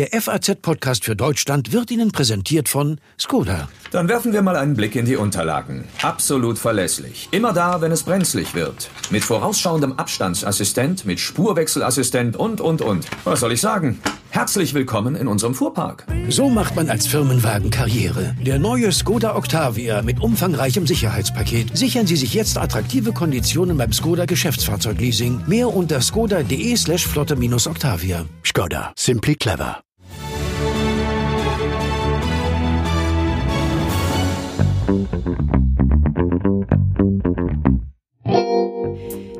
[0.00, 3.68] Der FAZ-Podcast für Deutschland wird Ihnen präsentiert von Skoda.
[3.90, 5.84] Dann werfen wir mal einen Blick in die Unterlagen.
[6.00, 7.28] Absolut verlässlich.
[7.32, 8.88] Immer da, wenn es brenzlig wird.
[9.10, 13.06] Mit vorausschauendem Abstandsassistent, mit Spurwechselassistent und, und, und.
[13.24, 14.00] Was soll ich sagen?
[14.30, 16.06] Herzlich willkommen in unserem Fuhrpark.
[16.30, 18.34] So macht man als Firmenwagen Karriere.
[18.40, 21.76] Der neue Skoda Octavia mit umfangreichem Sicherheitspaket.
[21.76, 25.42] Sichern Sie sich jetzt attraktive Konditionen beim Skoda Geschäftsfahrzeugleasing.
[25.46, 28.24] Mehr unter skoda.de slash flotte-octavia.
[28.42, 28.94] Skoda.
[28.96, 29.82] Simply clever.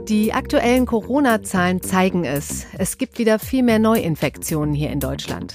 [0.09, 2.67] Die aktuellen Corona-Zahlen zeigen es.
[2.79, 5.55] Es gibt wieder viel mehr Neuinfektionen hier in Deutschland.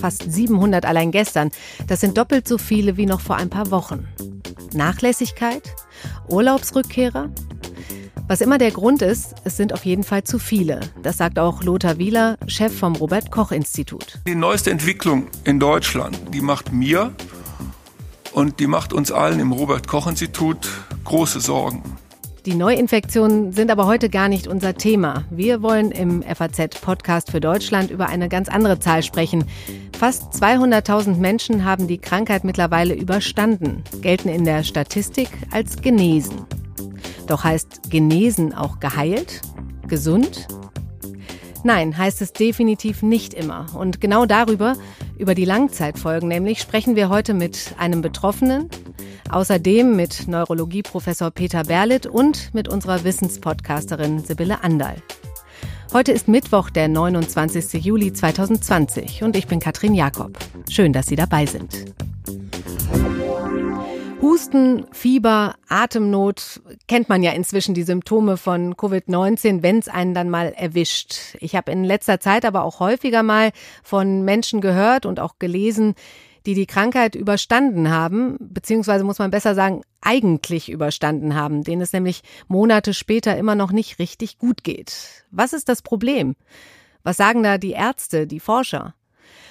[0.00, 1.50] Fast 700 allein gestern.
[1.86, 4.08] Das sind doppelt so viele wie noch vor ein paar Wochen.
[4.72, 5.74] Nachlässigkeit?
[6.28, 7.28] Urlaubsrückkehrer?
[8.28, 10.80] Was immer der Grund ist, es sind auf jeden Fall zu viele.
[11.02, 14.18] Das sagt auch Lothar Wieler, Chef vom Robert Koch Institut.
[14.26, 17.14] Die neueste Entwicklung in Deutschland, die macht mir
[18.36, 20.68] und die macht uns allen im Robert Koch Institut
[21.04, 21.82] große Sorgen.
[22.44, 25.24] Die Neuinfektionen sind aber heute gar nicht unser Thema.
[25.30, 29.44] Wir wollen im FAZ-Podcast für Deutschland über eine ganz andere Zahl sprechen.
[29.98, 36.44] Fast 200.000 Menschen haben die Krankheit mittlerweile überstanden, gelten in der Statistik als genesen.
[37.26, 39.40] Doch heißt genesen auch geheilt?
[39.88, 40.46] Gesund?
[41.66, 43.66] Nein, heißt es definitiv nicht immer.
[43.74, 44.76] Und genau darüber,
[45.18, 48.70] über die Langzeitfolgen nämlich, sprechen wir heute mit einem Betroffenen,
[49.28, 55.02] Außerdem mit Neurologieprofessor Peter Berlitt und mit unserer Wissenspodcasterin Sibylle Andal.
[55.92, 57.84] Heute ist Mittwoch, der 29.
[57.84, 60.38] Juli 2020 und ich bin Katrin Jakob.
[60.70, 61.86] Schön, dass Sie dabei sind.
[64.22, 70.30] Husten, Fieber, Atemnot kennt man ja inzwischen die Symptome von Covid-19, wenn es einen dann
[70.30, 71.36] mal erwischt.
[71.40, 73.50] Ich habe in letzter Zeit aber auch häufiger mal
[73.82, 75.94] von Menschen gehört und auch gelesen,
[76.46, 81.92] die die Krankheit überstanden haben, beziehungsweise muss man besser sagen, eigentlich überstanden haben, denen es
[81.92, 85.24] nämlich Monate später immer noch nicht richtig gut geht.
[85.30, 86.36] Was ist das Problem?
[87.02, 88.95] Was sagen da die Ärzte, die Forscher?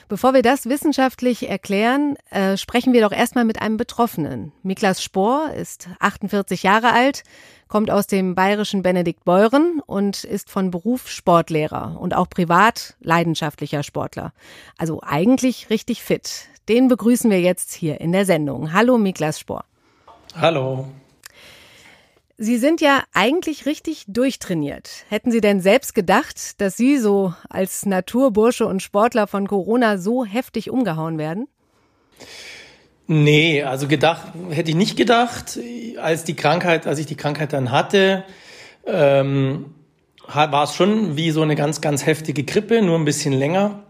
[0.08, 4.52] Bevor wir das wissenschaftlich erklären, äh, sprechen wir doch erstmal mit einem Betroffenen.
[4.62, 7.24] Miklas Spohr ist 48 Jahre alt,
[7.68, 14.32] kommt aus dem bayerischen Benediktbeuren und ist von Beruf Sportlehrer und auch privat leidenschaftlicher Sportler.
[14.78, 16.50] Also eigentlich richtig fit.
[16.70, 18.74] Den begrüßen wir jetzt hier in der Sendung.
[18.74, 19.66] Hallo Miklas Spohr.
[20.36, 20.86] Hallo.
[22.38, 25.06] Sie sind ja eigentlich richtig durchtrainiert.
[25.08, 30.26] Hätten Sie denn selbst gedacht, dass Sie so als Naturbursche und Sportler von Corona so
[30.26, 31.48] heftig umgehauen werden?
[33.08, 35.60] Nee, also gedacht hätte ich nicht gedacht.
[36.02, 38.26] Als die Krankheit, als ich die Krankheit dann hatte,
[38.86, 39.74] ähm,
[40.28, 43.84] war es schon wie so eine ganz, ganz heftige Grippe, nur ein bisschen länger.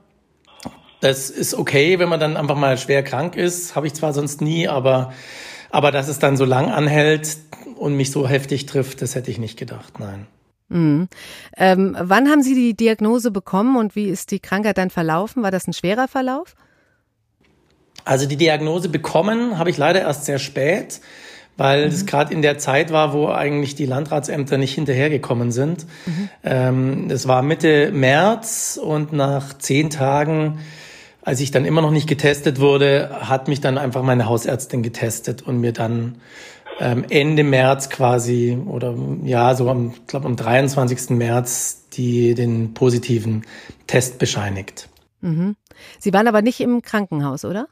[0.99, 3.75] Das ist okay, wenn man dann einfach mal schwer krank ist.
[3.75, 5.13] Habe ich zwar sonst nie, aber,
[5.75, 7.35] aber dass es dann so lang anhält
[7.75, 10.25] und mich so heftig trifft, das hätte ich nicht gedacht, nein.
[10.69, 11.09] Mhm.
[11.57, 15.43] Ähm, wann haben Sie die Diagnose bekommen und wie ist die Krankheit dann verlaufen?
[15.43, 16.55] War das ein schwerer Verlauf?
[18.05, 21.01] Also die Diagnose bekommen habe ich leider erst sehr spät,
[21.57, 21.91] weil mhm.
[21.91, 25.85] das gerade in der Zeit war, wo eigentlich die Landratsämter nicht hinterhergekommen sind.
[26.05, 26.29] Mhm.
[26.45, 30.59] Ähm, das war Mitte März und nach zehn Tagen
[31.25, 35.41] als ich dann immer noch nicht getestet wurde, hat mich dann einfach meine Hausärztin getestet
[35.41, 36.19] und mir dann
[36.79, 41.09] ähm, Ende März quasi oder ja, so am, glaube am 23.
[41.09, 43.43] März die, den positiven
[43.87, 44.87] Test bescheinigt.
[45.21, 45.55] Mhm.
[45.99, 47.67] Sie waren aber nicht im Krankenhaus, oder?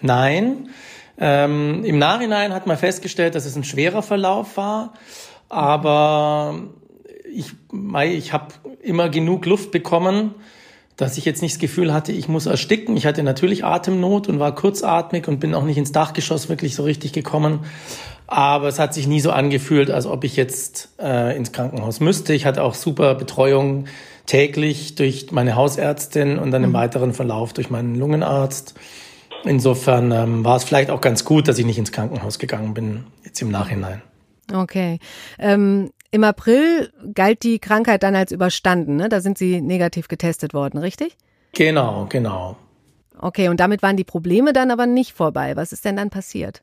[0.00, 0.70] Nein.
[1.18, 4.94] Ähm, Im Nachhinein hat man festgestellt, dass es ein schwerer Verlauf war,
[5.50, 6.62] aber
[7.30, 7.52] ich,
[8.04, 10.34] ich habe immer genug Luft bekommen
[10.96, 12.96] dass ich jetzt nicht das Gefühl hatte, ich muss ersticken.
[12.96, 16.84] Ich hatte natürlich Atemnot und war kurzatmig und bin auch nicht ins Dachgeschoss wirklich so
[16.84, 17.60] richtig gekommen.
[18.26, 22.32] Aber es hat sich nie so angefühlt, als ob ich jetzt äh, ins Krankenhaus müsste.
[22.32, 23.86] Ich hatte auch super Betreuung
[24.24, 26.74] täglich durch meine Hausärztin und dann im mhm.
[26.74, 28.74] weiteren Verlauf durch meinen Lungenarzt.
[29.44, 33.04] Insofern ähm, war es vielleicht auch ganz gut, dass ich nicht ins Krankenhaus gegangen bin,
[33.24, 34.02] jetzt im Nachhinein.
[34.52, 34.98] Okay.
[35.38, 39.08] Ähm, im April galt die Krankheit dann als überstanden, ne?
[39.08, 41.16] Da sind Sie negativ getestet worden, richtig?
[41.52, 42.56] Genau, genau.
[43.18, 45.56] Okay, und damit waren die Probleme dann aber nicht vorbei.
[45.56, 46.62] Was ist denn dann passiert?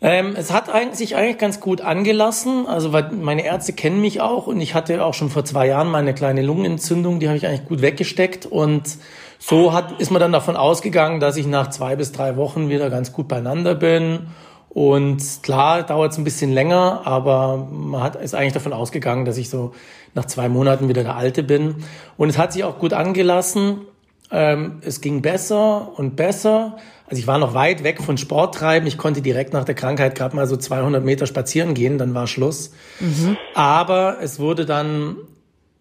[0.00, 2.66] Ähm, es hat sich eigentlich ganz gut angelassen.
[2.66, 5.88] Also weil meine Ärzte kennen mich auch und ich hatte auch schon vor zwei Jahren
[5.88, 8.44] meine kleine Lungenentzündung, die habe ich eigentlich gut weggesteckt.
[8.44, 8.98] Und
[9.38, 12.90] so hat, ist man dann davon ausgegangen, dass ich nach zwei bis drei Wochen wieder
[12.90, 14.26] ganz gut beieinander bin
[14.68, 19.38] und klar dauert es ein bisschen länger, aber man hat, ist eigentlich davon ausgegangen, dass
[19.38, 19.72] ich so
[20.14, 21.76] nach zwei Monaten wieder der Alte bin.
[22.16, 23.82] Und es hat sich auch gut angelassen.
[24.30, 26.76] Ähm, es ging besser und besser.
[27.06, 28.86] Also ich war noch weit weg von Sport treiben.
[28.86, 32.26] Ich konnte direkt nach der Krankheit gerade mal so 200 Meter spazieren gehen, dann war
[32.26, 32.72] Schluss.
[33.00, 33.38] Mhm.
[33.54, 35.16] Aber es wurde dann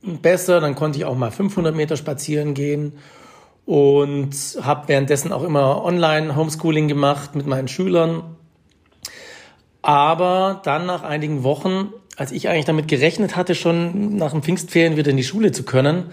[0.01, 2.94] besser, dann konnte ich auch mal 500 Meter spazieren gehen
[3.66, 8.24] und habe währenddessen auch immer Online-Homeschooling gemacht mit meinen Schülern.
[9.88, 14.98] Aber dann nach einigen Wochen, als ich eigentlich damit gerechnet hatte, schon nach dem Pfingstferien
[14.98, 16.07] wieder in die Schule zu können,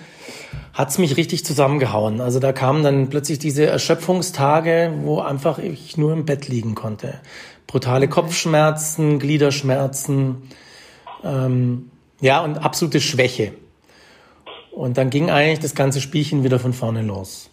[0.72, 2.20] hat's mich richtig zusammengehauen.
[2.20, 7.20] Also da kamen dann plötzlich diese Erschöpfungstage, wo einfach ich nur im Bett liegen konnte.
[7.66, 10.48] Brutale Kopfschmerzen, Gliederschmerzen,
[11.24, 13.54] ähm, ja, und absolute Schwäche.
[14.70, 17.50] Und dann ging eigentlich das ganze Spielchen wieder von vorne los.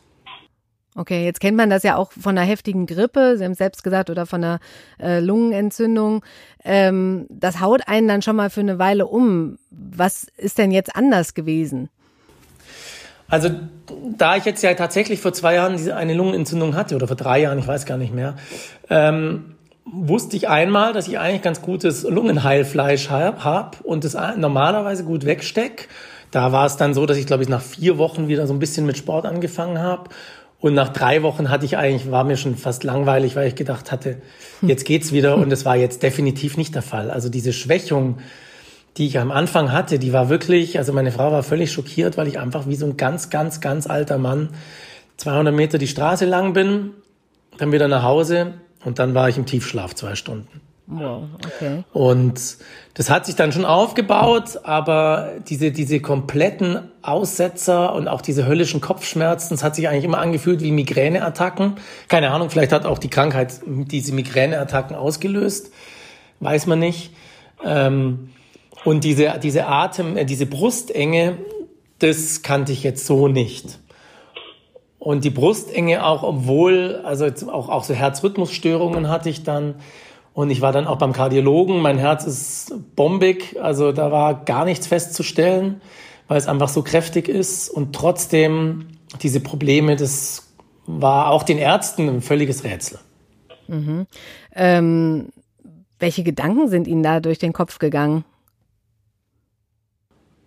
[0.96, 3.82] Okay, jetzt kennt man das ja auch von einer heftigen Grippe, Sie haben es selbst
[3.84, 4.60] gesagt, oder von einer
[5.00, 6.24] äh, Lungenentzündung.
[6.66, 9.58] Ähm, das haut einen dann schon mal für eine Weile um.
[9.70, 11.90] Was ist denn jetzt anders gewesen?
[13.30, 13.50] Also
[14.18, 17.40] da ich jetzt ja tatsächlich vor zwei Jahren diese eine Lungenentzündung hatte oder vor drei
[17.40, 18.36] Jahren, ich weiß gar nicht mehr,
[18.90, 19.56] ähm,
[19.86, 25.26] wusste ich einmal, dass ich eigentlich ganz gutes Lungenheilfleisch habe hab und das normalerweise gut
[25.26, 25.88] wegsteck.
[26.32, 28.60] Da war es dann so, dass ich glaube ich nach vier Wochen wieder so ein
[28.60, 30.10] bisschen mit Sport angefangen habe
[30.62, 33.92] und nach drei Wochen hatte ich eigentlich, war mir schon fast langweilig, weil ich gedacht
[33.92, 34.22] hatte,
[34.62, 37.10] jetzt geht's wieder und es war jetzt definitiv nicht der Fall.
[37.10, 38.20] Also diese Schwächung,
[38.98, 42.28] die ich am Anfang hatte, die war wirklich, also meine Frau war völlig schockiert, weil
[42.28, 44.50] ich einfach wie so ein ganz, ganz, ganz alter Mann
[45.18, 46.92] 200 Meter die Straße lang bin,
[47.58, 48.54] dann wieder nach Hause
[48.86, 50.62] und dann war ich im Tiefschlaf zwei Stunden.
[50.94, 51.84] Wow, okay.
[51.94, 52.58] Und
[52.96, 58.82] das hat sich dann schon aufgebaut, aber diese, diese kompletten Aussetzer und auch diese höllischen
[58.82, 61.76] Kopfschmerzen, das hat sich eigentlich immer angefühlt wie Migräneattacken.
[62.10, 65.72] Keine Ahnung, vielleicht hat auch die Krankheit diese Migräneattacken ausgelöst,
[66.42, 67.14] weiß man nicht.
[67.64, 68.32] Ähm,
[68.84, 71.38] und diese, diese Atem, äh, diese Brustenge,
[72.00, 73.80] das kannte ich jetzt so nicht.
[75.00, 79.76] Und die Brustenge auch, obwohl, also auch, auch so Herzrhythmusstörungen hatte ich dann.
[80.34, 81.82] Und ich war dann auch beim Kardiologen.
[81.82, 85.82] Mein Herz ist bombig, also da war gar nichts festzustellen,
[86.28, 87.70] weil es einfach so kräftig ist.
[87.70, 88.88] Und trotzdem
[89.22, 90.54] diese Probleme, das
[90.86, 93.00] war auch den Ärzten ein völliges Rätsel.
[93.68, 94.08] Mhm.
[94.56, 95.30] Ähm,
[96.00, 98.24] welche Gedanken sind Ihnen da durch den Kopf gegangen?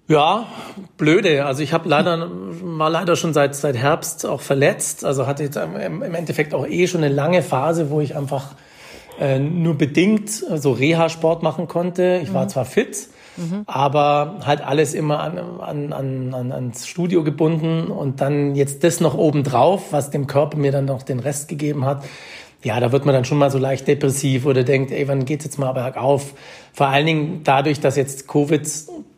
[0.06, 0.46] Ja,
[0.98, 1.46] blöde.
[1.46, 5.04] Also ich habe leider war leider schon seit seit Herbst auch verletzt.
[5.04, 8.54] Also hatte jetzt im, Endeffekt auch eh schon eine lange Phase, wo ich einfach
[9.20, 12.20] äh, nur bedingt so Reha-Sport machen konnte.
[12.22, 12.48] Ich war mhm.
[12.48, 13.62] zwar fit, mhm.
[13.66, 19.00] aber halt alles immer an, an, an, an, ans Studio gebunden und dann jetzt das
[19.00, 22.02] noch obendrauf, was dem Körper mir dann noch den Rest gegeben hat
[22.64, 25.44] ja, da wird man dann schon mal so leicht depressiv oder denkt, ey, wann geht's
[25.44, 26.32] jetzt mal bergauf?
[26.72, 28.66] Vor allen Dingen dadurch, dass jetzt Covid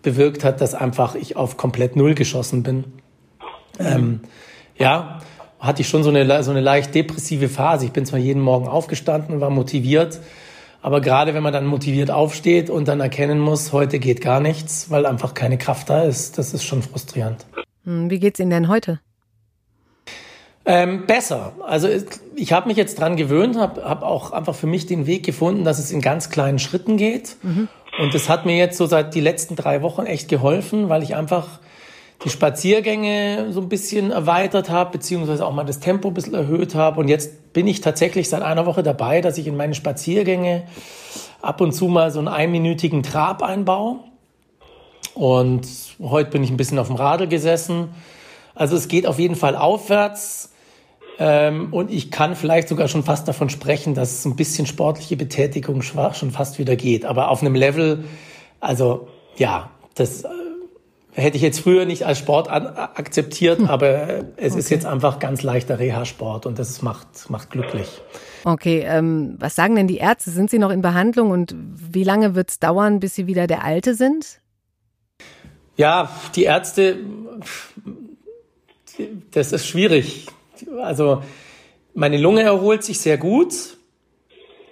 [0.03, 2.79] bewirkt hat, dass einfach ich auf komplett Null geschossen bin.
[3.79, 3.87] Mhm.
[3.87, 4.21] Ähm,
[4.79, 5.21] ja,
[5.59, 7.85] hatte ich schon so eine, so eine leicht depressive Phase.
[7.87, 10.21] Ich bin zwar jeden Morgen aufgestanden, war motiviert,
[10.83, 14.91] aber gerade wenn man dann motiviert aufsteht und dann erkennen muss, heute geht gar nichts,
[14.91, 17.45] weil einfach keine Kraft da ist, das ist schon frustrierend.
[17.85, 19.01] Hm, wie geht's Ihnen denn heute?
[20.69, 21.53] Ähm, besser.
[21.65, 21.89] Also
[22.35, 25.63] ich habe mich jetzt dran gewöhnt, habe hab auch einfach für mich den Weg gefunden,
[25.65, 27.37] dass es in ganz kleinen Schritten geht.
[27.43, 27.69] Mhm.
[28.01, 31.15] Und das hat mir jetzt so seit die letzten drei Wochen echt geholfen, weil ich
[31.15, 31.61] einfach
[32.27, 36.75] die Spaziergänge so ein bisschen erweitert habe, beziehungsweise auch mal das Tempo ein bisschen erhöht
[36.75, 36.99] habe.
[36.99, 40.65] Und jetzt bin ich tatsächlich seit einer Woche dabei, dass ich in meine Spaziergänge
[41.41, 44.01] ab und zu mal so einen einminütigen Trab einbaue.
[45.15, 45.69] Und
[46.03, 47.91] heute bin ich ein bisschen auf dem Radl gesessen.
[48.57, 50.53] Also es geht auf jeden Fall aufwärts.
[51.21, 55.81] Ähm, und ich kann vielleicht sogar schon fast davon sprechen, dass ein bisschen sportliche Betätigung
[55.83, 57.05] schon fast wieder geht.
[57.05, 58.03] Aber auf einem Level,
[58.59, 59.07] also
[59.37, 60.25] ja, das
[61.17, 63.67] hätte ich jetzt früher nicht als Sport an, akzeptiert, hm.
[63.69, 64.61] aber es okay.
[64.61, 67.89] ist jetzt einfach ganz leichter Reha-Sport und das macht, macht glücklich.
[68.45, 70.31] Okay, ähm, was sagen denn die Ärzte?
[70.31, 73.65] Sind sie noch in Behandlung und wie lange wird es dauern, bis sie wieder der
[73.65, 74.41] Alte sind?
[75.77, 76.99] Ja, die Ärzte,
[79.33, 80.29] das ist schwierig
[80.81, 81.23] also
[81.95, 83.77] meine Lunge erholt sich sehr gut.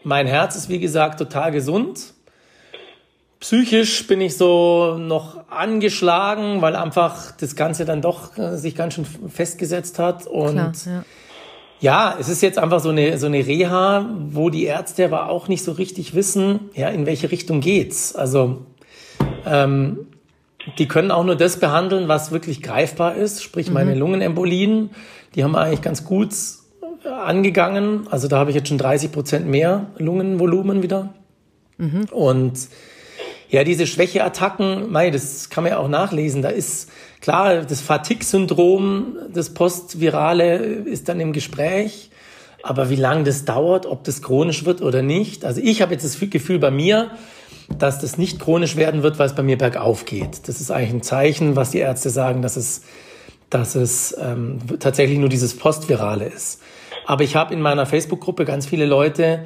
[0.02, 2.14] Mein Herz ist, wie gesagt, total gesund.
[3.44, 8.94] Psychisch bin ich so noch angeschlagen, weil einfach das Ganze dann doch äh, sich ganz
[8.94, 10.26] schön festgesetzt hat.
[10.26, 11.04] Und Klar, ja.
[11.80, 12.16] ja.
[12.18, 15.62] es ist jetzt einfach so eine, so eine Reha, wo die Ärzte aber auch nicht
[15.62, 18.16] so richtig wissen, ja, in welche Richtung geht's.
[18.16, 18.64] Also,
[19.44, 20.06] ähm,
[20.78, 24.00] die können auch nur das behandeln, was wirklich greifbar ist, sprich meine mhm.
[24.00, 24.88] Lungenembolien.
[25.34, 26.32] Die haben wir eigentlich ganz gut
[27.04, 28.06] angegangen.
[28.10, 31.12] Also da habe ich jetzt schon 30 Prozent mehr Lungenvolumen wieder.
[31.76, 32.06] Mhm.
[32.10, 32.56] Und
[33.54, 36.42] Ja, diese Schwächeattacken, mei, das kann man ja auch nachlesen.
[36.42, 42.11] Da ist klar, das Fatigue-Syndrom, das Postvirale ist dann im Gespräch.
[42.64, 45.44] Aber wie lange das dauert, ob das chronisch wird oder nicht.
[45.44, 47.12] Also ich habe jetzt das Gefühl bei mir,
[47.78, 50.49] dass das nicht chronisch werden wird, weil es bei mir bergauf geht.
[50.49, 52.82] Das ist eigentlich ein Zeichen, was die Ärzte sagen, dass es,
[53.50, 56.61] dass es ähm, tatsächlich nur dieses Postvirale ist.
[57.06, 59.44] Aber ich habe in meiner Facebook-Gruppe ganz viele Leute,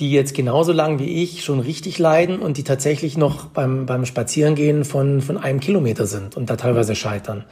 [0.00, 4.06] die jetzt genauso lang wie ich schon richtig leiden und die tatsächlich noch beim, beim
[4.06, 7.44] Spazierengehen von, von einem Kilometer sind und da teilweise scheitern.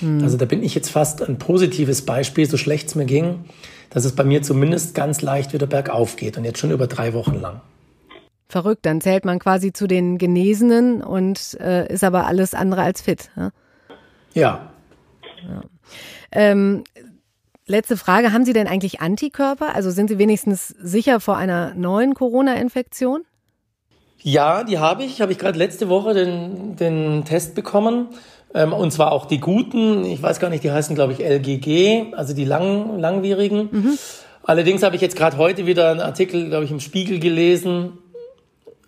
[0.00, 0.22] Mhm.
[0.22, 3.44] Also da bin ich jetzt fast ein positives Beispiel, so schlecht es mir ging,
[3.88, 7.14] dass es bei mir zumindest ganz leicht wieder bergauf geht und jetzt schon über drei
[7.14, 7.62] Wochen lang.
[8.48, 13.00] Verrückt, dann zählt man quasi zu den Genesenen und äh, ist aber alles andere als
[13.00, 13.30] fit.
[13.34, 13.50] Ja.
[14.34, 14.72] ja.
[15.48, 15.62] ja.
[16.30, 16.84] Ähm,
[17.66, 19.74] letzte Frage, haben Sie denn eigentlich Antikörper?
[19.74, 23.22] Also sind Sie wenigstens sicher vor einer neuen Corona-Infektion?
[24.20, 25.20] Ja, die habe ich.
[25.20, 28.08] Habe ich gerade letzte Woche den, den Test bekommen.
[28.54, 30.04] Ähm, und zwar auch die guten.
[30.04, 33.68] Ich weiß gar nicht, die heißen, glaube ich, LGG, also die lang, langwierigen.
[33.70, 33.98] Mhm.
[34.44, 37.98] Allerdings habe ich jetzt gerade heute wieder einen Artikel, glaube ich, im Spiegel gelesen,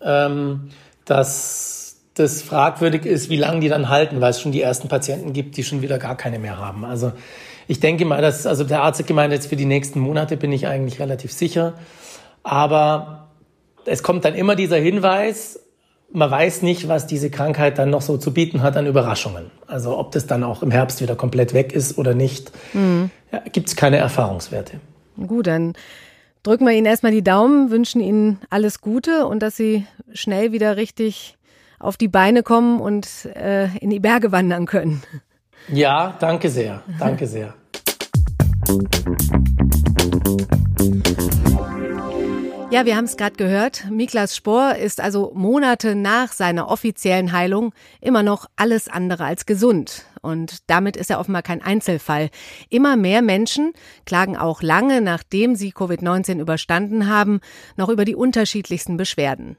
[0.01, 0.69] ähm,
[1.05, 5.33] dass das fragwürdig ist, wie lange die dann halten, weil es schon die ersten Patienten
[5.33, 6.83] gibt, die schon wieder gar keine mehr haben.
[6.85, 7.11] Also
[7.67, 10.51] ich denke mal, dass, also der Arzt hat gemeint, jetzt für die nächsten Monate bin
[10.51, 11.73] ich eigentlich relativ sicher.
[12.43, 13.27] Aber
[13.85, 15.59] es kommt dann immer dieser Hinweis,
[16.11, 19.51] man weiß nicht, was diese Krankheit dann noch so zu bieten hat an Überraschungen.
[19.67, 23.11] Also ob das dann auch im Herbst wieder komplett weg ist oder nicht, mhm.
[23.31, 24.79] ja, gibt es keine Erfahrungswerte.
[25.25, 25.73] Gut, dann
[26.43, 30.77] drücken wir Ihnen erstmal die Daumen, wünschen Ihnen alles Gute und dass Sie schnell wieder
[30.77, 31.37] richtig
[31.79, 35.03] auf die Beine kommen und äh, in die Berge wandern können.
[35.69, 36.81] Ja, danke sehr.
[36.97, 37.53] Danke sehr.
[42.69, 43.85] Ja, wir haben es gerade gehört.
[43.89, 50.05] Miklas Spohr ist also Monate nach seiner offiziellen Heilung immer noch alles andere als gesund.
[50.21, 52.29] Und damit ist er offenbar kein Einzelfall.
[52.69, 53.73] Immer mehr Menschen
[54.05, 57.39] klagen auch lange, nachdem sie Covid-19 überstanden haben,
[57.75, 59.57] noch über die unterschiedlichsten Beschwerden.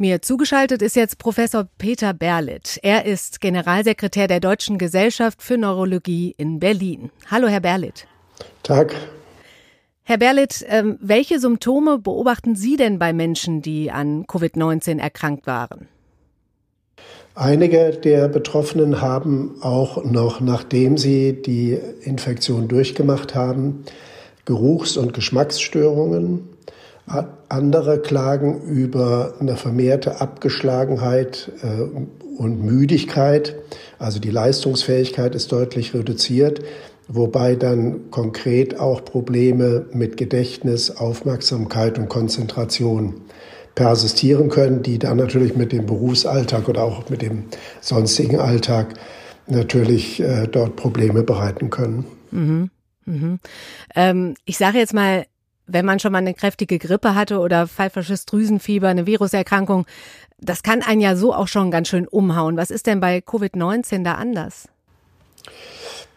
[0.00, 2.78] Mir zugeschaltet ist jetzt Professor Peter Berlitt.
[2.84, 7.10] Er ist Generalsekretär der Deutschen Gesellschaft für Neurologie in Berlin.
[7.28, 8.06] Hallo, Herr Berlitt.
[8.62, 8.94] Tag.
[10.04, 15.88] Herr Berlitt, ähm, welche Symptome beobachten Sie denn bei Menschen, die an Covid-19 erkrankt waren?
[17.34, 23.82] Einige der Betroffenen haben auch noch, nachdem sie die Infektion durchgemacht haben,
[24.44, 26.48] Geruchs- und Geschmacksstörungen,
[27.48, 31.82] andere klagen über eine vermehrte Abgeschlagenheit äh,
[32.38, 33.56] und Müdigkeit.
[33.98, 36.62] Also die Leistungsfähigkeit ist deutlich reduziert,
[37.08, 43.22] wobei dann konkret auch Probleme mit Gedächtnis, Aufmerksamkeit und Konzentration
[43.74, 47.44] persistieren können, die dann natürlich mit dem Berufsalltag oder auch mit dem
[47.80, 48.94] sonstigen Alltag
[49.46, 52.04] natürlich äh, dort Probleme bereiten können.
[52.30, 52.70] Mhm.
[53.06, 53.38] Mhm.
[53.94, 55.24] Ähm, ich sage jetzt mal
[55.68, 59.86] wenn man schon mal eine kräftige Grippe hatte oder pfeifersches Drüsenfieber, eine Viruserkrankung,
[60.40, 62.56] das kann einen ja so auch schon ganz schön umhauen.
[62.56, 64.68] Was ist denn bei Covid-19 da anders?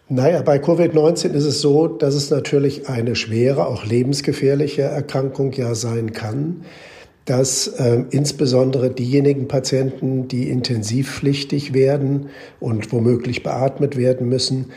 [0.09, 5.73] Naja, bei Covid-19 ist es so, dass es natürlich eine schwere, auch lebensgefährliche Erkrankung ja
[5.73, 6.65] sein kann,
[7.25, 12.29] dass äh, insbesondere diejenigen Patienten, die intensivpflichtig werden
[12.59, 14.71] und womöglich beatmet werden müssen,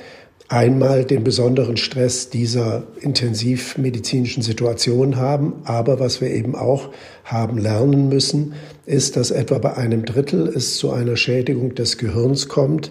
[0.49, 5.55] einmal den besonderen Stress dieser intensivmedizinischen Situation haben.
[5.65, 6.91] Aber was wir eben auch
[7.25, 8.55] haben lernen müssen,
[8.87, 12.91] ist, dass etwa bei einem Drittel es zu einer Schädigung des Gehirns kommt,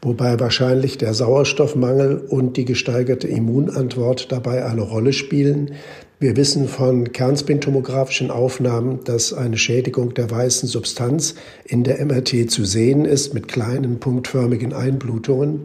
[0.00, 5.72] wobei wahrscheinlich der Sauerstoffmangel und die gesteigerte Immunantwort dabei eine Rolle spielen.
[6.22, 12.64] Wir wissen von kernspintomografischen Aufnahmen, dass eine Schädigung der weißen Substanz in der MRT zu
[12.64, 15.62] sehen ist mit kleinen punktförmigen Einblutungen.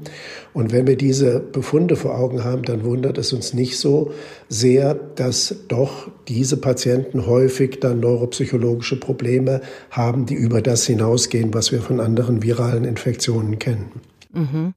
[0.53, 4.13] Und wenn wir diese Befunde vor Augen haben, dann wundert es uns nicht so
[4.49, 9.61] sehr, dass doch diese Patienten häufig dann neuropsychologische Probleme
[9.91, 13.91] haben, die über das hinausgehen, was wir von anderen viralen Infektionen kennen.
[14.33, 14.73] Mhm.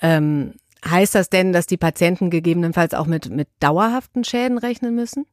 [0.00, 0.52] Ähm
[0.88, 5.26] Heißt das denn, dass die Patienten gegebenenfalls auch mit, mit dauerhaften Schäden rechnen müssen?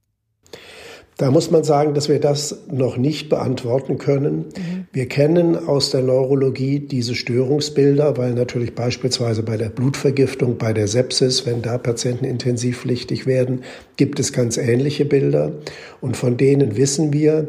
[1.17, 4.37] Da muss man sagen, dass wir das noch nicht beantworten können.
[4.55, 4.87] Mhm.
[4.93, 10.87] Wir kennen aus der Neurologie diese Störungsbilder, weil natürlich beispielsweise bei der Blutvergiftung, bei der
[10.87, 13.63] Sepsis, wenn da Patienten intensivpflichtig werden,
[13.95, 15.53] gibt es ganz ähnliche Bilder.
[16.01, 17.47] Und von denen wissen wir,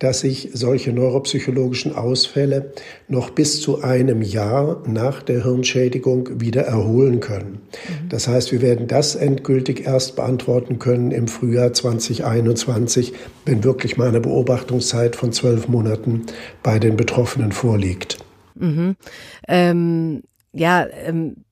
[0.00, 2.72] dass sich solche neuropsychologischen Ausfälle
[3.06, 7.60] noch bis zu einem Jahr nach der Hirnschädigung wieder erholen können.
[8.08, 13.12] Das heißt, wir werden das endgültig erst beantworten können im Frühjahr 2021,
[13.44, 16.22] wenn wirklich mal eine Beobachtungszeit von zwölf Monaten
[16.62, 18.18] bei den Betroffenen vorliegt.
[18.54, 18.96] Mhm.
[19.46, 21.44] Ähm, ja, ähm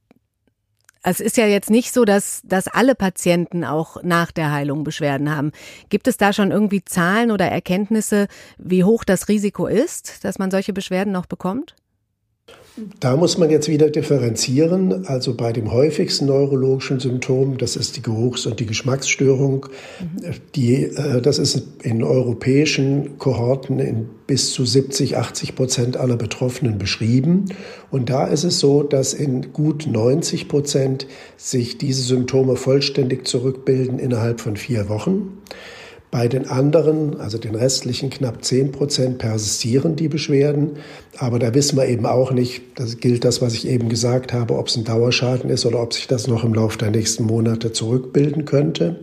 [1.02, 5.35] es ist ja jetzt nicht so, dass, dass alle Patienten auch nach der Heilung Beschwerden
[5.35, 5.52] haben.
[5.88, 8.28] Gibt es da schon irgendwie Zahlen oder Erkenntnisse,
[8.59, 11.75] wie hoch das Risiko ist, dass man solche Beschwerden noch bekommt?
[13.00, 15.06] Da muss man jetzt wieder differenzieren.
[15.06, 19.66] Also bei dem häufigsten neurologischen Symptom, das ist die Geruchs- und die Geschmacksstörung,
[20.54, 26.78] die, äh, das ist in europäischen Kohorten in bis zu 70, 80 Prozent aller Betroffenen
[26.78, 27.47] beschrieben.
[27.90, 31.06] Und da ist es so, dass in gut 90 Prozent
[31.37, 35.38] sich diese Symptome vollständig zurückbilden innerhalb von vier Wochen.
[36.11, 40.77] Bei den anderen, also den restlichen knapp 10 Prozent, persistieren die Beschwerden.
[41.19, 44.57] Aber da wissen wir eben auch nicht, das gilt das, was ich eben gesagt habe,
[44.57, 47.73] ob es ein Dauerschaden ist oder ob sich das noch im Laufe der nächsten Monate
[47.73, 48.97] zurückbilden könnte.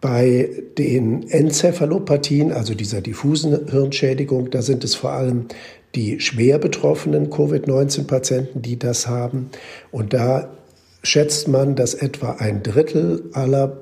[0.00, 5.46] Bei den Enzephalopathien, also dieser diffusen Hirnschädigung, da sind es vor allem
[5.94, 9.50] die schwer betroffenen Covid-19-Patienten, die das haben.
[9.90, 10.50] Und da
[11.02, 13.78] schätzt man, dass etwa ein Drittel aller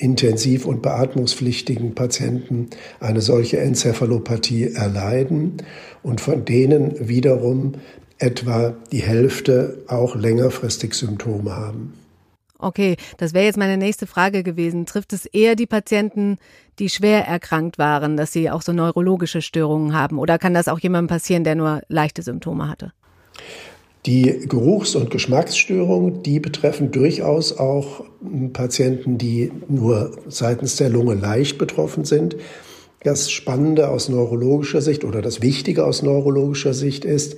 [0.00, 5.58] intensiv- und beatmungspflichtigen Patienten eine solche Enzephalopathie erleiden
[6.02, 7.74] und von denen wiederum
[8.18, 11.94] etwa die Hälfte auch längerfristig Symptome haben.
[12.58, 14.84] Okay, das wäre jetzt meine nächste Frage gewesen.
[14.84, 16.36] Trifft es eher die Patienten,
[16.78, 20.18] die schwer erkrankt waren, dass sie auch so neurologische Störungen haben?
[20.18, 22.92] Oder kann das auch jemandem passieren, der nur leichte Symptome hatte?
[24.06, 28.04] Die Geruchs- und Geschmacksstörungen, die betreffen durchaus auch
[28.52, 32.36] Patienten, die nur seitens der Lunge leicht betroffen sind.
[33.02, 37.36] Das Spannende aus neurologischer Sicht oder das Wichtige aus neurologischer Sicht ist,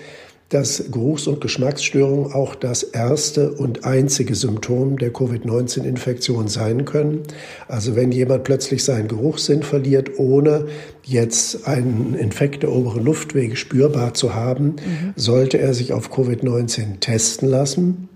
[0.52, 7.23] dass Geruchs- und Geschmacksstörungen auch das erste und einzige Symptom der Covid-19-Infektion sein können.
[7.68, 10.66] Also wenn jemand plötzlich seinen Geruchssinn verliert, ohne
[11.04, 15.14] jetzt einen Infekt der oberen Luftwege spürbar zu haben, mhm.
[15.16, 18.09] sollte er sich auf Covid-19 testen lassen.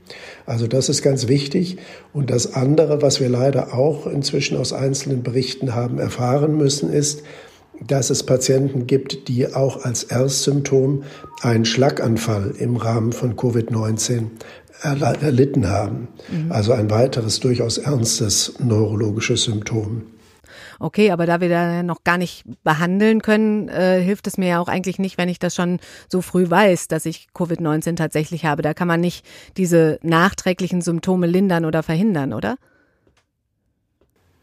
[0.45, 1.79] Also das ist ganz wichtig.
[2.13, 7.23] Und das andere, was wir leider auch inzwischen aus einzelnen Berichten haben erfahren müssen, ist,
[7.87, 11.05] dass es Patienten gibt, die auch als Erstsymptom
[11.43, 14.31] einen Schlaganfall im Rahmen von Covid-19
[14.83, 16.09] erlitten haben.
[16.29, 16.53] Mhm.
[16.53, 20.03] Also ein weiteres durchaus ernstes neurologisches Symptom.
[20.79, 24.61] Okay, aber da wir da noch gar nicht behandeln können, äh, hilft es mir ja
[24.61, 28.61] auch eigentlich nicht, wenn ich das schon so früh weiß, dass ich Covid-19 tatsächlich habe.
[28.61, 29.25] Da kann man nicht
[29.57, 32.57] diese nachträglichen Symptome lindern oder verhindern, oder?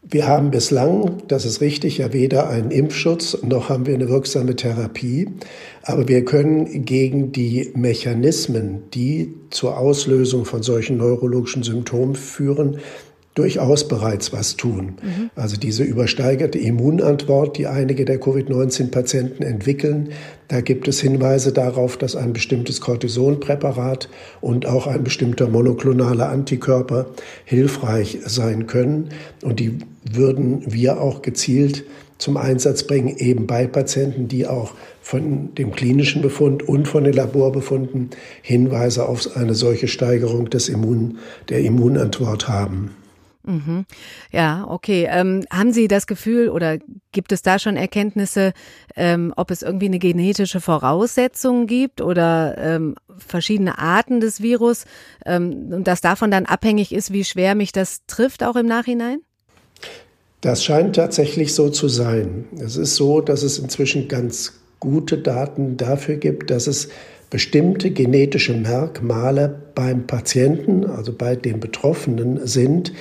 [0.06, 4.54] Wir haben bislang, das ist richtig, ja weder einen Impfschutz noch haben wir eine wirksame
[4.54, 5.28] Therapie.
[5.82, 12.80] Aber wir können gegen die Mechanismen, die zur Auslösung von solchen neurologischen Symptomen führen,
[13.34, 14.94] durchaus bereits was tun.
[15.02, 15.30] Mhm.
[15.34, 20.10] Also diese übersteigerte Immunantwort, die einige der Covid-19-Patienten entwickeln,
[20.48, 24.08] da gibt es Hinweise darauf, dass ein bestimmtes Cortisonpräparat
[24.40, 27.06] und auch ein bestimmter monoklonaler Antikörper
[27.44, 29.08] hilfreich sein können.
[29.42, 31.84] Und die würden wir auch gezielt
[32.18, 37.14] zum Einsatz bringen, eben bei Patienten, die auch von dem klinischen Befund und von den
[37.14, 38.10] Laborbefunden
[38.42, 41.18] Hinweise auf eine solche Steigerung des Immun,
[41.48, 42.90] der Immunantwort haben.
[43.46, 43.84] Mhm.
[44.32, 45.06] Ja, okay.
[45.10, 46.78] Ähm, haben Sie das Gefühl oder
[47.12, 48.52] gibt es da schon Erkenntnisse,
[48.96, 54.86] ähm, ob es irgendwie eine genetische Voraussetzung gibt oder ähm, verschiedene Arten des Virus
[55.26, 59.18] ähm, und dass davon dann abhängig ist, wie schwer mich das trifft, auch im Nachhinein?
[60.40, 62.46] Das scheint tatsächlich so zu sein.
[62.58, 66.88] Es ist so, dass es inzwischen ganz gute Daten dafür gibt, dass es
[67.30, 72.92] bestimmte genetische Merkmale beim Patienten, also bei dem Betroffenen sind,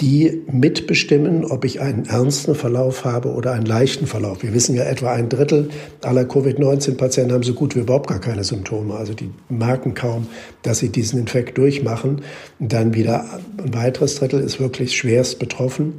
[0.00, 4.42] die mitbestimmen, ob ich einen ernsten Verlauf habe oder einen leichten Verlauf.
[4.42, 5.70] Wir wissen ja, etwa ein Drittel
[6.02, 8.94] aller Covid-19-Patienten haben so gut wie überhaupt gar keine Symptome.
[8.94, 10.26] Also die merken kaum,
[10.62, 12.22] dass sie diesen Infekt durchmachen.
[12.58, 13.24] Und dann wieder
[13.56, 15.94] ein weiteres Drittel ist wirklich schwerst betroffen.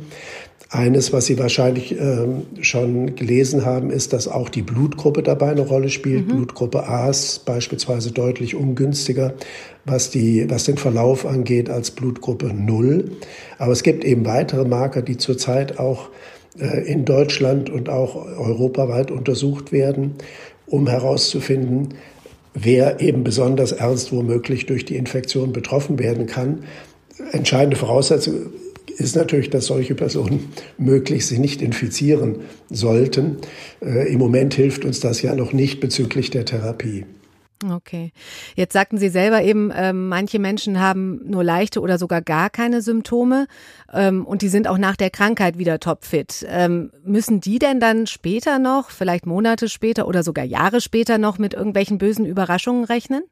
[0.70, 5.62] Eines, was Sie wahrscheinlich ähm, schon gelesen haben, ist, dass auch die Blutgruppe dabei eine
[5.62, 6.28] Rolle spielt.
[6.28, 6.36] Mhm.
[6.36, 9.34] Blutgruppe A ist beispielsweise deutlich ungünstiger,
[9.86, 13.12] was, die, was den Verlauf angeht, als Blutgruppe 0.
[13.58, 16.10] Aber es gibt eben weitere Marker, die zurzeit auch
[16.60, 20.16] äh, in Deutschland und auch europaweit untersucht werden,
[20.66, 21.94] um herauszufinden,
[22.54, 26.64] wer eben besonders ernst womöglich durch die Infektion betroffen werden kann.
[27.32, 28.48] Entscheidende Voraussetzung
[28.98, 32.38] ist natürlich, dass solche Personen möglichst sich nicht infizieren
[32.70, 33.38] sollten.
[33.82, 37.06] Äh, Im Moment hilft uns das ja noch nicht bezüglich der Therapie.
[37.74, 38.12] Okay.
[38.56, 42.84] Jetzt sagten Sie selber eben, äh, manche Menschen haben nur leichte oder sogar gar keine
[42.84, 43.48] Symptome
[43.92, 46.46] ähm, und die sind auch nach der Krankheit wieder topfit.
[46.48, 51.40] Ähm, müssen die denn dann später noch, vielleicht Monate später oder sogar Jahre später noch
[51.40, 53.24] mit irgendwelchen bösen Überraschungen rechnen?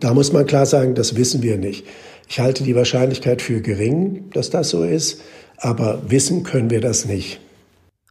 [0.00, 1.86] Da muss man klar sagen, das wissen wir nicht.
[2.28, 5.20] Ich halte die Wahrscheinlichkeit für gering, dass das so ist,
[5.58, 7.40] aber wissen können wir das nicht.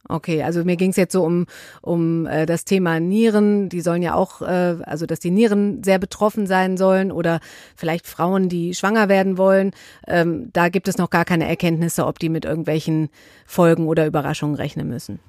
[0.06, 1.46] Okay, also mir ging es jetzt so um,
[1.80, 3.70] um äh, das Thema Nieren.
[3.70, 7.40] Die sollen ja auch, äh, also dass die Nieren sehr betroffen sein sollen oder
[7.74, 9.70] vielleicht Frauen, die schwanger werden wollen.
[10.06, 13.08] Ähm, da gibt es noch gar keine Erkenntnisse, ob die mit irgendwelchen
[13.46, 15.20] Folgen oder Überraschungen rechnen müssen.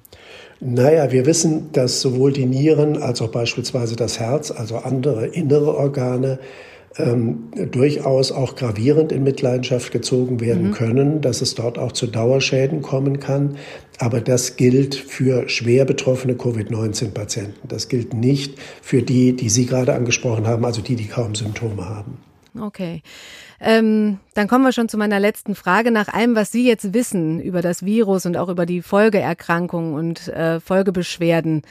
[0.60, 5.74] Naja, wir wissen, dass sowohl die Nieren als auch beispielsweise das Herz, also andere innere
[5.74, 6.38] Organe,
[6.98, 10.72] ähm, durchaus auch gravierend in Mitleidenschaft gezogen werden mhm.
[10.72, 13.56] können, dass es dort auch zu Dauerschäden kommen kann.
[13.98, 17.68] Aber das gilt für schwer betroffene Covid-19-Patienten.
[17.68, 21.88] Das gilt nicht für die, die Sie gerade angesprochen haben, also die, die kaum Symptome
[21.88, 22.18] haben.
[22.60, 23.02] Okay.
[23.60, 25.90] Ähm, dann kommen wir schon zu meiner letzten Frage.
[25.90, 30.28] Nach allem, was Sie jetzt wissen über das Virus und auch über die Folgeerkrankungen und
[30.28, 31.62] äh, Folgebeschwerden,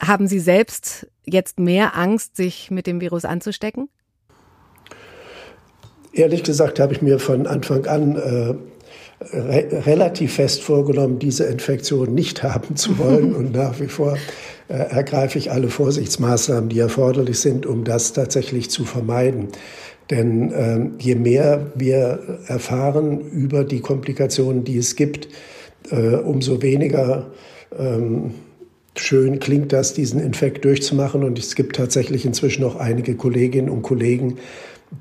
[0.00, 3.88] haben Sie selbst jetzt mehr Angst, sich mit dem Virus anzustecken?
[6.18, 8.54] Ehrlich gesagt habe ich mir von Anfang an äh,
[9.32, 13.34] re relativ fest vorgenommen, diese Infektion nicht haben zu wollen.
[13.36, 14.18] Und nach wie vor
[14.66, 19.50] äh, ergreife ich alle Vorsichtsmaßnahmen, die erforderlich sind, um das tatsächlich zu vermeiden.
[20.10, 25.28] Denn ähm, je mehr wir erfahren über die Komplikationen, die es gibt,
[25.92, 27.30] äh, umso weniger
[27.78, 28.34] ähm,
[28.96, 31.22] schön klingt das, diesen Infekt durchzumachen.
[31.22, 34.38] Und es gibt tatsächlich inzwischen auch einige Kolleginnen und Kollegen,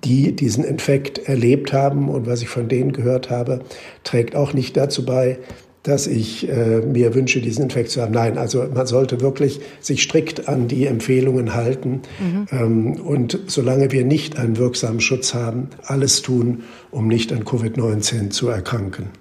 [0.03, 2.09] die diesen Infekt erlebt haben.
[2.09, 3.61] Und was ich von denen gehört habe,
[4.03, 5.39] trägt auch nicht dazu bei,
[5.87, 8.13] dass ich äh, mir wünsche, diesen Infekt zu haben.
[8.13, 12.47] Nein, also man sollte wirklich sich strikt an die Empfehlungen halten mhm.
[12.51, 18.31] ähm, und solange wir nicht einen wirksamen Schutz haben, alles tun, um nicht an Covid-19
[18.31, 19.11] zu erkranken.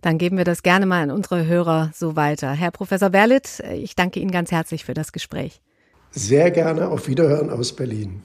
[0.00, 2.52] Dann geben wir das gerne mal an unsere Hörer so weiter.
[2.52, 5.60] Herr Professor Berlitt, ich danke Ihnen ganz herzlich für das Gespräch.
[6.10, 6.88] Sehr gerne.
[6.88, 8.20] Auf Wiederhören aus Berlin.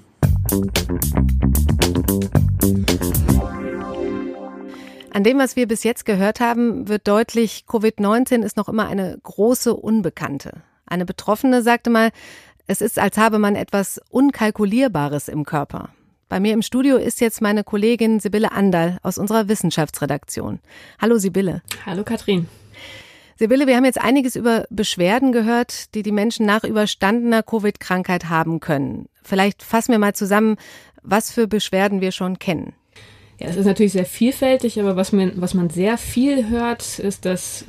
[5.12, 9.18] An dem, was wir bis jetzt gehört haben, wird deutlich, Covid-19 ist noch immer eine
[9.22, 10.62] große Unbekannte.
[10.86, 12.12] Eine Betroffene sagte mal,
[12.68, 15.90] es ist, als habe man etwas Unkalkulierbares im Körper.
[16.30, 20.60] Bei mir im Studio ist jetzt meine Kollegin Sibylle Andal aus unserer Wissenschaftsredaktion.
[21.02, 21.64] Hallo Sibylle.
[21.86, 22.48] Hallo Katrin.
[23.40, 28.60] Sibylle, wir haben jetzt einiges über Beschwerden gehört, die die Menschen nach überstandener Covid-Krankheit haben
[28.60, 29.08] können.
[29.24, 30.58] Vielleicht fassen wir mal zusammen,
[31.04, 32.74] was für Beschwerden wir schon kennen.
[33.40, 37.24] Ja, es ist natürlich sehr vielfältig, aber was man, was man sehr viel hört, ist,
[37.24, 37.64] dass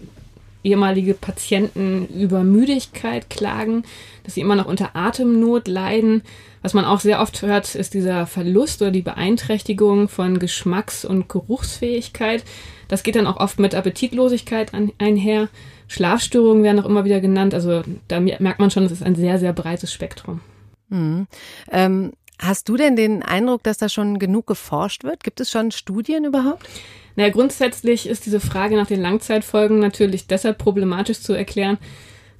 [0.65, 3.85] ehemalige Patienten über Müdigkeit klagen,
[4.25, 6.23] dass sie immer noch unter Atemnot leiden.
[6.63, 11.29] Was man auch sehr oft hört, ist dieser Verlust oder die Beeinträchtigung von Geschmacks- und
[11.29, 12.43] Geruchsfähigkeit.
[12.91, 15.49] Das geht dann auch oft mit Appetitlosigkeit an, einher.
[15.87, 17.55] Schlafstörungen werden auch immer wieder genannt.
[17.55, 20.41] Also da merkt man schon, es ist ein sehr, sehr breites Spektrum.
[20.89, 21.29] Mhm.
[21.71, 25.23] Ähm, hast du denn den Eindruck, dass da schon genug geforscht wird?
[25.23, 26.69] Gibt es schon Studien überhaupt?
[27.15, 31.79] Naja, grundsätzlich ist diese Frage nach den Langzeitfolgen natürlich deshalb problematisch zu erklären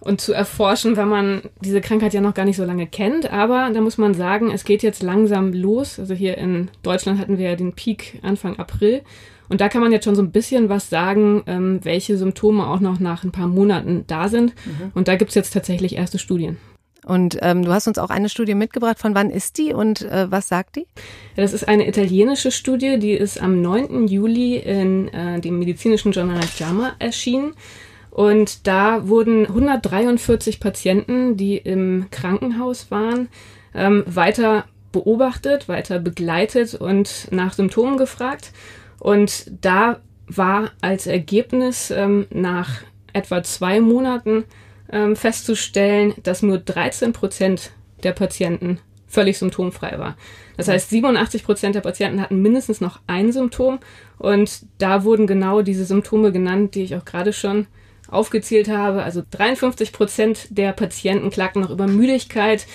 [0.01, 3.31] und zu erforschen, weil man diese Krankheit ja noch gar nicht so lange kennt.
[3.31, 6.01] Aber da muss man sagen, es geht jetzt langsam los.
[6.01, 9.03] Also hier in Deutschland hatten wir ja den Peak Anfang April.
[9.51, 12.81] Und da kann man jetzt schon so ein bisschen was sagen, ähm, welche Symptome auch
[12.81, 14.55] noch nach ein paar Monaten da sind.
[14.65, 14.93] Mhm.
[14.95, 16.57] Und da gibt's jetzt tatsächlich erste Studien.
[17.05, 18.99] Und ähm, du hast uns auch eine Studie mitgebracht.
[18.99, 20.87] Von wann ist die und äh, was sagt die?
[21.37, 24.07] Ja, das ist eine italienische Studie, die ist am 9.
[24.07, 27.55] Juli in äh, dem medizinischen Journal JAMA erschienen.
[28.11, 33.29] Und da wurden 143 Patienten, die im Krankenhaus waren,
[33.75, 38.53] ähm, weiter beobachtet, weiter begleitet und nach Symptomen gefragt.
[39.01, 42.83] Und da war als Ergebnis ähm, nach
[43.13, 44.45] etwa zwei Monaten
[44.93, 47.73] ähm, festzustellen, dass nur 13 Prozent
[48.05, 50.17] der Patienten völlig symptomfrei war.
[50.57, 53.81] Das heißt, 87 Prozent der Patienten hatten mindestens noch ein Symptom
[54.19, 57.67] und da wurden genau diese Symptome genannt, die ich auch gerade schon
[58.09, 59.03] aufgezählt habe.
[59.03, 62.67] Also 53 Prozent der Patienten klagten noch über Müdigkeit,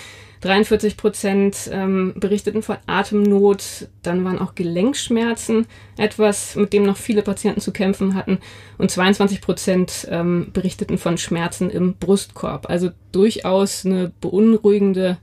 [0.46, 5.66] 43 Prozent ähm, berichteten von Atemnot, dann waren auch Gelenkschmerzen
[5.98, 8.38] etwas, mit dem noch viele Patienten zu kämpfen hatten
[8.78, 12.70] und 22 Prozent ähm, berichteten von Schmerzen im Brustkorb.
[12.70, 15.18] Also durchaus eine beunruhigende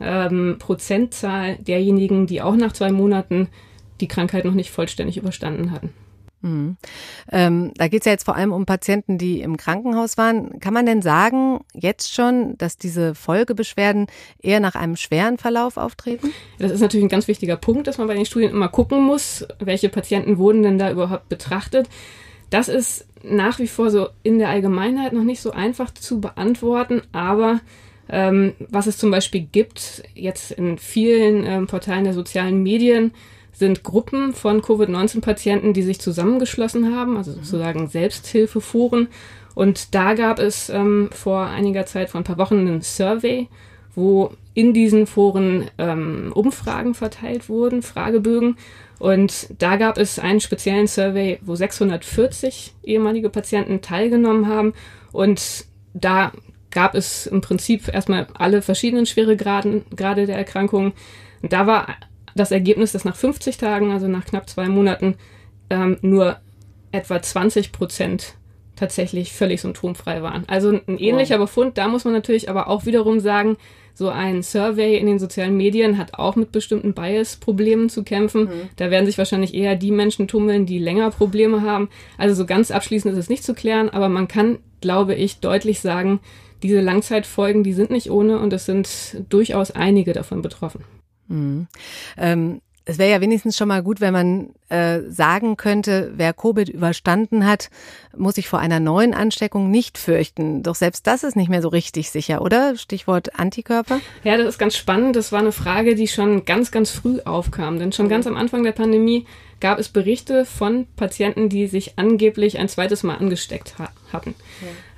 [0.00, 3.48] ähm, Prozentzahl derjenigen, die auch nach zwei Monaten
[4.00, 5.92] die Krankheit noch nicht vollständig überstanden hatten.
[6.40, 6.76] Mhm.
[7.32, 10.60] Ähm, da geht es ja jetzt vor allem um Patienten, die im Krankenhaus waren.
[10.60, 14.06] Kann man denn sagen, jetzt schon, dass diese Folgebeschwerden
[14.40, 16.32] eher nach einem schweren Verlauf auftreten?
[16.58, 19.46] Das ist natürlich ein ganz wichtiger Punkt, dass man bei den Studien immer gucken muss,
[19.58, 21.88] welche Patienten wurden denn da überhaupt betrachtet.
[22.50, 27.02] Das ist nach wie vor so in der Allgemeinheit noch nicht so einfach zu beantworten,
[27.12, 27.60] aber
[28.08, 33.12] ähm, was es zum Beispiel gibt, jetzt in vielen ähm, Portalen der sozialen Medien,
[33.58, 39.08] sind Gruppen von Covid-19-Patienten, die sich zusammengeschlossen haben, also sozusagen Selbsthilfeforen.
[39.54, 43.48] Und da gab es ähm, vor einiger Zeit, vor ein paar Wochen, einen Survey,
[43.96, 48.56] wo in diesen Foren ähm, Umfragen verteilt wurden, Fragebögen.
[49.00, 54.72] Und da gab es einen speziellen Survey, wo 640 ehemalige Patienten teilgenommen haben.
[55.10, 56.30] Und da
[56.70, 60.92] gab es im Prinzip erstmal alle verschiedenen Schweregraden Grade der Erkrankung.
[61.42, 61.88] Und da war
[62.34, 65.16] das Ergebnis, dass nach 50 Tagen, also nach knapp zwei Monaten,
[65.70, 66.38] ähm, nur
[66.92, 68.34] etwa 20 Prozent
[68.76, 70.44] tatsächlich völlig symptomfrei waren.
[70.46, 71.46] Also ein ähnlicher wow.
[71.46, 71.78] Befund.
[71.78, 73.56] Da muss man natürlich aber auch wiederum sagen,
[73.92, 78.44] so ein Survey in den sozialen Medien hat auch mit bestimmten Bias-Problemen zu kämpfen.
[78.44, 78.68] Mhm.
[78.76, 81.88] Da werden sich wahrscheinlich eher die Menschen tummeln, die länger Probleme haben.
[82.16, 85.80] Also so ganz abschließend ist es nicht zu klären, aber man kann, glaube ich, deutlich
[85.80, 86.20] sagen,
[86.62, 90.84] diese Langzeitfolgen, die sind nicht ohne und es sind durchaus einige davon betroffen.
[91.28, 91.68] Mhm.
[92.16, 96.70] Ähm, es wäre ja wenigstens schon mal gut, wenn man äh, sagen könnte, wer Covid
[96.70, 97.68] überstanden hat,
[98.16, 100.62] muss sich vor einer neuen Ansteckung nicht fürchten.
[100.62, 102.76] Doch selbst das ist nicht mehr so richtig sicher, oder?
[102.76, 104.00] Stichwort Antikörper.
[104.24, 105.16] Ja, das ist ganz spannend.
[105.16, 107.78] Das war eine Frage, die schon ganz, ganz früh aufkam.
[107.78, 109.26] Denn schon ganz am Anfang der Pandemie
[109.60, 114.34] gab es Berichte von Patienten, die sich angeblich ein zweites Mal angesteckt ha hatten.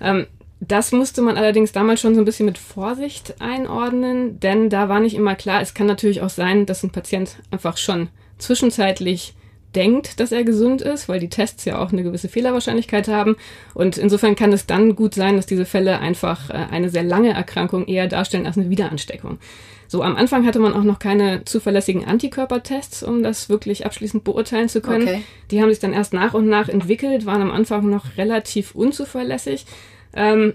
[0.00, 0.10] Ja.
[0.12, 0.26] Ähm,
[0.60, 5.00] das musste man allerdings damals schon so ein bisschen mit Vorsicht einordnen, denn da war
[5.00, 9.34] nicht immer klar, es kann natürlich auch sein, dass ein Patient einfach schon zwischenzeitlich
[9.74, 13.36] denkt, dass er gesund ist, weil die Tests ja auch eine gewisse Fehlerwahrscheinlichkeit haben.
[13.72, 17.32] Und insofern kann es dann gut sein, dass diese Fälle einfach äh, eine sehr lange
[17.32, 19.38] Erkrankung eher darstellen als eine Wiederansteckung.
[19.86, 24.68] So, am Anfang hatte man auch noch keine zuverlässigen Antikörpertests, um das wirklich abschließend beurteilen
[24.68, 25.02] zu können.
[25.02, 25.22] Okay.
[25.50, 29.66] Die haben sich dann erst nach und nach entwickelt, waren am Anfang noch relativ unzuverlässig.
[30.14, 30.54] Ähm,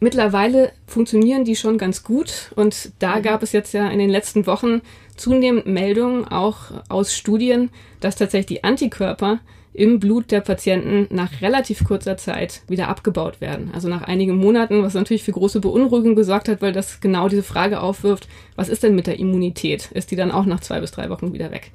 [0.00, 4.46] mittlerweile funktionieren die schon ganz gut und da gab es jetzt ja in den letzten
[4.46, 4.80] Wochen
[5.16, 7.70] zunehmend Meldungen auch aus Studien,
[8.00, 9.40] dass tatsächlich die Antikörper
[9.78, 13.70] im Blut der Patienten nach relativ kurzer Zeit wieder abgebaut werden.
[13.72, 17.44] Also nach einigen Monaten, was natürlich für große Beunruhigung gesorgt hat, weil das genau diese
[17.44, 19.90] Frage aufwirft, was ist denn mit der Immunität?
[19.92, 21.70] Ist die dann auch nach zwei bis drei Wochen wieder weg?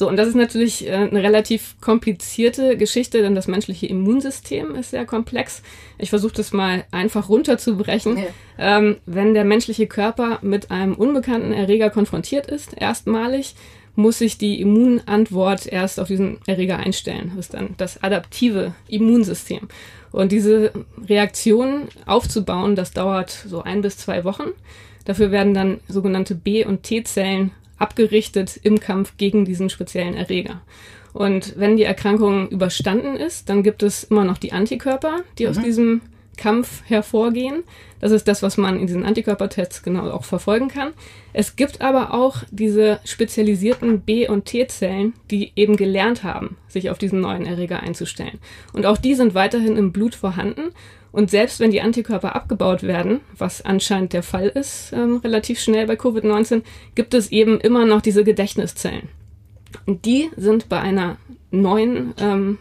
[0.00, 4.92] So, und das ist natürlich äh, eine relativ komplizierte Geschichte, denn das menschliche Immunsystem ist
[4.92, 5.60] sehr komplex.
[5.98, 8.16] Ich versuche das mal einfach runterzubrechen.
[8.16, 8.78] Ja.
[8.78, 13.54] Ähm, wenn der menschliche Körper mit einem unbekannten Erreger konfrontiert ist, erstmalig,
[13.94, 17.32] muss sich die Immunantwort erst auf diesen Erreger einstellen.
[17.36, 19.68] Das ist dann das adaptive Immunsystem.
[20.12, 20.72] Und diese
[21.06, 24.48] Reaktion aufzubauen, das dauert so ein bis zwei Wochen.
[25.04, 30.60] Dafür werden dann sogenannte B- und T-Zellen abgerichtet im Kampf gegen diesen speziellen Erreger.
[31.12, 35.50] Und wenn die Erkrankung überstanden ist, dann gibt es immer noch die Antikörper, die mhm.
[35.50, 36.00] aus diesem
[36.36, 37.64] Kampf hervorgehen.
[38.00, 40.92] Das ist das, was man in diesen Antikörpertests genau auch verfolgen kann.
[41.34, 46.96] Es gibt aber auch diese spezialisierten B- und T-Zellen, die eben gelernt haben, sich auf
[46.96, 48.38] diesen neuen Erreger einzustellen.
[48.72, 50.70] Und auch die sind weiterhin im Blut vorhanden
[51.12, 55.86] und selbst wenn die Antikörper abgebaut werden, was anscheinend der Fall ist, ähm, relativ schnell
[55.86, 56.62] bei Covid-19,
[56.94, 59.08] gibt es eben immer noch diese Gedächtniszellen.
[59.86, 61.16] Und die sind bei einer
[61.50, 62.58] neuen, ähm,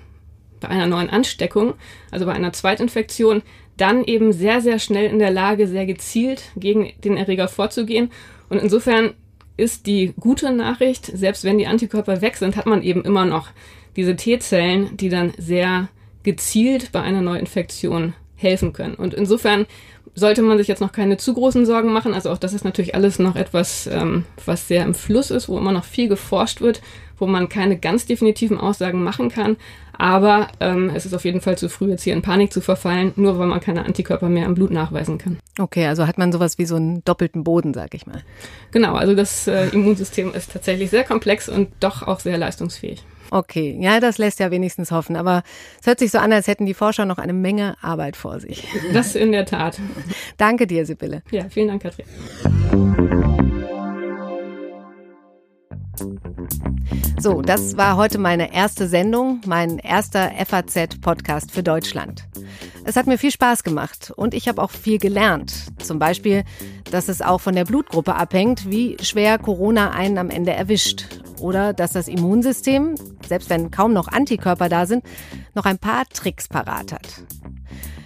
[0.59, 1.75] bei einer neuen Ansteckung,
[2.11, 3.43] also bei einer Zweitinfektion,
[3.77, 8.11] dann eben sehr, sehr schnell in der Lage, sehr gezielt gegen den Erreger vorzugehen.
[8.49, 9.13] Und insofern
[9.57, 13.49] ist die gute Nachricht, selbst wenn die Antikörper weg sind, hat man eben immer noch
[13.95, 15.89] diese T-Zellen, die dann sehr
[16.23, 18.95] gezielt bei einer Neuinfektion helfen können.
[18.95, 19.65] Und insofern
[20.15, 22.13] sollte man sich jetzt noch keine zu großen Sorgen machen.
[22.13, 25.57] Also auch das ist natürlich alles noch etwas, ähm, was sehr im Fluss ist, wo
[25.57, 26.81] immer noch viel geforscht wird,
[27.17, 29.57] wo man keine ganz definitiven Aussagen machen kann.
[29.97, 33.11] Aber ähm, es ist auf jeden Fall zu früh, jetzt hier in Panik zu verfallen,
[33.17, 35.37] nur weil man keine Antikörper mehr im Blut nachweisen kann.
[35.59, 38.23] Okay, also hat man sowas wie so einen doppelten Boden, sag ich mal.
[38.71, 43.03] Genau, also das äh, Immunsystem ist tatsächlich sehr komplex und doch auch sehr leistungsfähig.
[43.31, 45.15] Okay, ja, das lässt ja wenigstens hoffen.
[45.15, 45.43] Aber
[45.79, 48.67] es hört sich so an, als hätten die Forscher noch eine Menge Arbeit vor sich.
[48.93, 49.79] Das in der Tat.
[50.37, 51.21] Danke dir, Sibylle.
[51.31, 52.05] Ja, vielen Dank, Katrin.
[57.19, 62.27] So, das war heute meine erste Sendung, mein erster FAZ-Podcast für Deutschland.
[62.85, 65.53] Es hat mir viel Spaß gemacht und ich habe auch viel gelernt.
[65.79, 66.43] Zum Beispiel,
[66.91, 71.05] dass es auch von der Blutgruppe abhängt, wie schwer Corona einen am Ende erwischt.
[71.39, 72.95] Oder dass das Immunsystem,
[73.27, 75.03] selbst wenn kaum noch Antikörper da sind,
[75.55, 77.23] noch ein paar Tricks parat hat.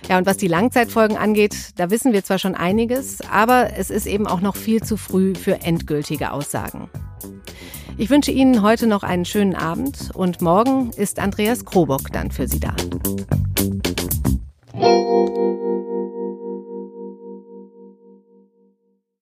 [0.09, 4.05] Ja, und was die Langzeitfolgen angeht, da wissen wir zwar schon einiges, aber es ist
[4.05, 6.89] eben auch noch viel zu früh für endgültige Aussagen.
[7.97, 12.47] Ich wünsche Ihnen heute noch einen schönen Abend und morgen ist Andreas Krobock dann für
[12.47, 12.75] Sie da.